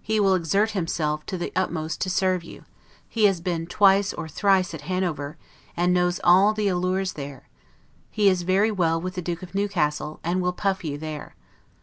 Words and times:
He 0.00 0.18
will 0.18 0.32
exert 0.32 0.70
himself 0.70 1.26
to 1.26 1.36
the 1.36 1.52
utmost 1.54 2.00
to 2.00 2.08
serve 2.08 2.42
you; 2.42 2.64
he 3.06 3.24
has 3.26 3.42
been 3.42 3.66
twice 3.66 4.14
or 4.14 4.26
thrice 4.26 4.72
at 4.72 4.80
Hanover, 4.88 5.36
and 5.76 5.92
knows 5.92 6.18
all 6.24 6.54
the 6.54 6.68
allures 6.68 7.12
there: 7.12 7.50
he 8.10 8.30
is 8.30 8.40
very 8.40 8.70
well 8.70 8.98
with 8.98 9.16
the 9.16 9.20
Duke 9.22 9.42
of 9.42 9.54
Newcastle, 9.54 10.18
and 10.24 10.40
will 10.40 10.54
puff 10.54 10.82
you 10.82 10.96
there. 10.96 11.34